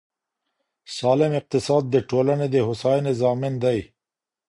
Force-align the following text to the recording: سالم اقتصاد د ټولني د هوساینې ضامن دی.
سالم 0.97 1.31
اقتصاد 1.39 1.83
د 1.89 1.95
ټولني 2.09 2.47
د 2.51 2.55
هوساینې 2.67 3.13
ضامن 3.21 3.53
دی. 3.63 3.79